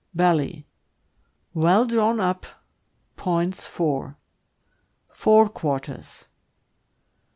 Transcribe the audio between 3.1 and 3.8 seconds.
Points,